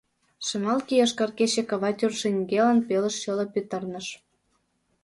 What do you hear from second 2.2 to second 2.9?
шеҥгелан